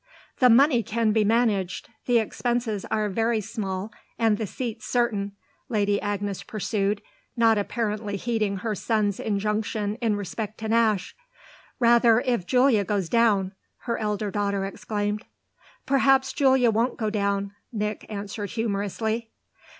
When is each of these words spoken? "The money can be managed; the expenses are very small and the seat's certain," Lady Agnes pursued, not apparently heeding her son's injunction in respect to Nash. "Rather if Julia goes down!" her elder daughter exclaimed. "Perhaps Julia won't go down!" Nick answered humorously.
"The 0.39 0.49
money 0.49 0.81
can 0.81 1.11
be 1.11 1.23
managed; 1.23 1.87
the 2.07 2.17
expenses 2.17 2.85
are 2.85 3.07
very 3.07 3.39
small 3.39 3.91
and 4.17 4.39
the 4.39 4.47
seat's 4.47 4.87
certain," 4.87 5.33
Lady 5.69 6.01
Agnes 6.01 6.41
pursued, 6.41 7.03
not 7.37 7.59
apparently 7.59 8.15
heeding 8.17 8.57
her 8.65 8.73
son's 8.73 9.19
injunction 9.19 9.97
in 10.01 10.15
respect 10.15 10.57
to 10.61 10.69
Nash. 10.69 11.15
"Rather 11.79 12.19
if 12.21 12.47
Julia 12.47 12.83
goes 12.83 13.09
down!" 13.09 13.51
her 13.81 13.99
elder 13.99 14.31
daughter 14.31 14.65
exclaimed. 14.65 15.23
"Perhaps 15.85 16.33
Julia 16.33 16.71
won't 16.71 16.97
go 16.97 17.11
down!" 17.11 17.53
Nick 17.71 18.07
answered 18.09 18.49
humorously. 18.49 19.29